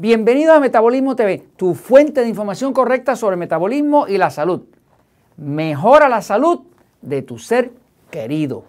[0.00, 4.62] Bienvenido a Metabolismo TV, tu fuente de información correcta sobre metabolismo y la salud.
[5.36, 6.60] Mejora la salud
[7.02, 7.72] de tu ser
[8.08, 8.62] querido.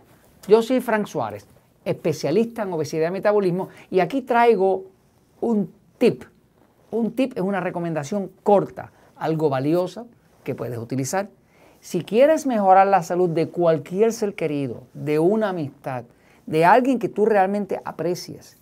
[0.47, 1.45] Yo soy Frank Suárez,
[1.85, 4.85] especialista en obesidad y metabolismo, y aquí traigo
[5.39, 6.23] un tip.
[6.89, 10.07] Un tip es una recomendación corta, algo valiosa
[10.43, 11.29] que puedes utilizar.
[11.79, 16.05] Si quieres mejorar la salud de cualquier ser querido, de una amistad,
[16.47, 18.57] de alguien que tú realmente aprecias,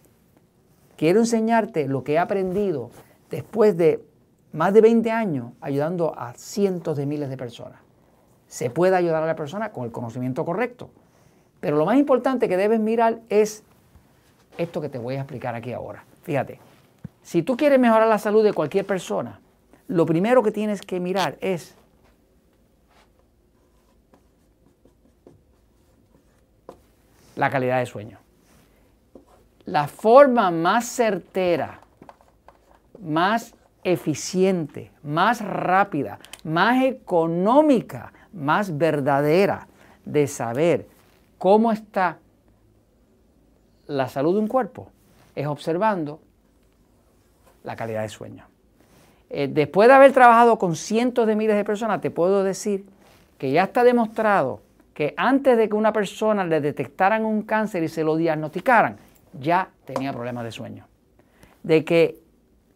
[0.98, 2.90] Quiero enseñarte lo que he aprendido
[3.30, 4.04] después de
[4.52, 7.80] más de 20 años ayudando a cientos de miles de personas.
[8.48, 10.90] Se puede ayudar a la persona con el conocimiento correcto.
[11.60, 13.64] Pero lo más importante que debes mirar es
[14.58, 16.04] esto que te voy a explicar aquí ahora.
[16.24, 16.60] Fíjate,
[17.22, 19.40] si tú quieres mejorar la salud de cualquier persona,
[19.88, 21.76] lo primero que tienes que mirar es
[27.36, 28.18] la calidad de sueño
[29.68, 31.82] la forma más certera,
[33.04, 39.68] más eficiente, más rápida, más económica, más verdadera
[40.06, 40.88] de saber
[41.38, 42.18] cómo está
[43.88, 44.90] la salud de un cuerpo
[45.36, 46.22] es observando
[47.66, 48.46] la calidad de sueño.
[49.30, 52.86] Eh, después de haber trabajado con cientos de miles de personas, te puedo decir
[53.38, 54.62] que ya está demostrado
[54.94, 58.98] que antes de que una persona le detectaran un cáncer y se lo diagnosticaran,
[59.40, 60.86] ya tenía problemas de sueño.
[61.64, 62.20] De que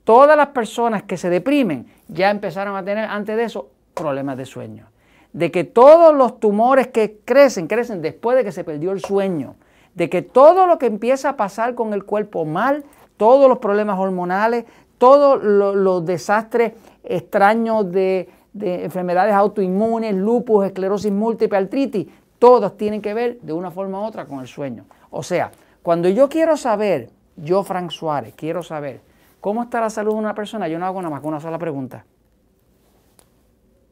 [0.03, 4.45] todas las personas que se deprimen ya empezaron a tener antes de eso problemas de
[4.45, 4.87] sueño.
[5.33, 9.55] De que todos los tumores que crecen, crecen después de que se perdió el sueño.
[9.95, 12.83] De que todo lo que empieza a pasar con el cuerpo mal,
[13.17, 14.65] todos los problemas hormonales,
[14.97, 22.07] todos los desastres extraños de, de enfermedades autoinmunes, lupus, esclerosis múltiple, artritis,
[22.39, 24.85] todos tienen que ver de una forma u otra con el sueño.
[25.09, 25.51] O sea,
[25.83, 29.01] cuando yo quiero saber, yo Frank Suárez, quiero saber
[29.39, 31.57] cómo está la salud de una persona, yo no hago nada más que una sola
[31.57, 32.05] pregunta.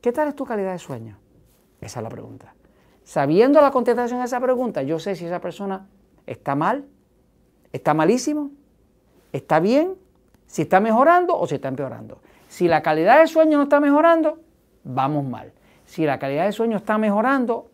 [0.01, 1.17] ¿Qué tal es tu calidad de sueño?
[1.81, 2.53] Esa es la pregunta.
[3.03, 5.87] Sabiendo la contestación a esa pregunta, yo sé si esa persona
[6.27, 6.85] está mal,
[7.73, 8.51] está malísimo,
[9.33, 9.95] está bien,
[10.45, 12.21] si está mejorando o si está empeorando.
[12.47, 14.39] Si la calidad de sueño no está mejorando,
[14.83, 15.53] vamos mal.
[15.85, 17.71] Si la calidad de sueño está mejorando,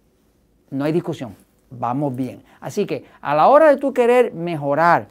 [0.70, 1.36] no hay discusión
[1.70, 2.44] vamos bien.
[2.60, 5.08] Así que a la hora de tú querer mejorar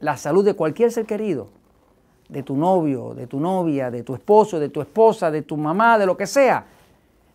[0.00, 1.48] la salud de cualquier ser querido,
[2.28, 5.98] de tu novio, de tu novia, de tu esposo, de tu esposa, de tu mamá,
[5.98, 6.66] de lo que sea,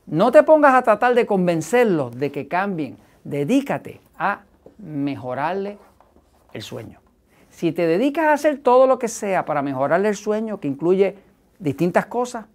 [0.05, 2.97] no te pongas a tratar de convencerlos de que cambien.
[3.23, 4.41] Dedícate a
[4.77, 5.77] mejorarle
[6.51, 6.99] el sueño.
[7.49, 11.17] Si te dedicas a hacer todo lo que sea para mejorarle el sueño, que incluye
[11.59, 12.45] distintas cosas,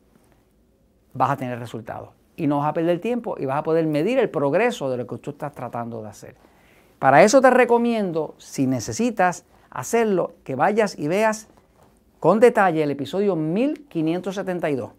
[1.15, 4.19] vas a tener resultados y no vas a perder tiempo y vas a poder medir
[4.19, 6.37] el progreso de lo que tú estás tratando de hacer.
[6.99, 11.49] Para eso te recomiendo, si necesitas hacerlo, que vayas y veas
[12.21, 14.93] con detalle el episodio 1572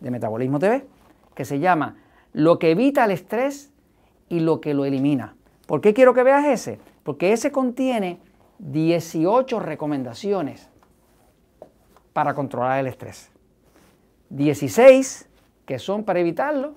[0.00, 0.86] de Metabolismo TV,
[1.34, 1.96] que se llama
[2.32, 3.70] Lo que evita el estrés
[4.28, 5.36] y lo que lo elimina.
[5.66, 6.78] ¿Por qué quiero que veas ese?
[7.02, 8.18] Porque ese contiene
[8.58, 10.68] 18 recomendaciones
[12.14, 13.30] para controlar el estrés.
[14.30, 15.28] 16
[15.72, 16.74] que son para evitarlo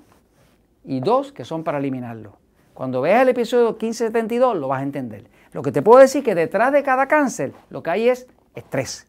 [0.85, 2.37] y dos que son para eliminarlo.
[2.73, 5.25] Cuando veas el episodio 1572 lo vas a entender.
[5.51, 8.25] Lo que te puedo decir es que detrás de cada cáncer lo que hay es
[8.55, 9.05] estrés.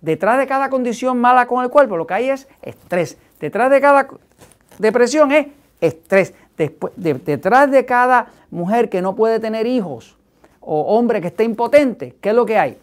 [0.00, 3.18] Detrás de cada condición mala con el cuerpo lo que hay es estrés.
[3.38, 4.08] Detrás de cada
[4.78, 5.48] depresión es
[5.82, 6.32] estrés.
[6.56, 10.16] detrás de cada mujer que no puede tener hijos
[10.62, 12.78] o hombre que esté impotente, ¿qué es lo que hay?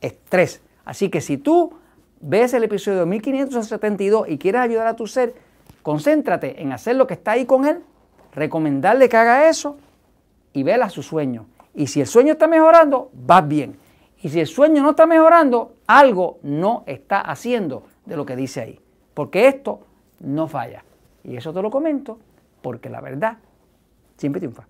[0.00, 0.62] Estrés.
[0.86, 1.74] Así que si tú
[2.22, 5.34] ves el episodio 1572 y quieres ayudar a tu ser,
[5.82, 7.82] Concéntrate en hacer lo que está ahí con él,
[8.32, 9.78] recomendarle que haga eso
[10.52, 11.46] y vela su sueño.
[11.74, 13.78] Y si el sueño está mejorando, vas bien.
[14.22, 18.60] Y si el sueño no está mejorando, algo no está haciendo de lo que dice
[18.60, 18.80] ahí.
[19.14, 19.80] Porque esto
[20.20, 20.84] no falla.
[21.24, 22.18] Y eso te lo comento
[22.60, 23.38] porque la verdad
[24.16, 24.66] siempre triunfa.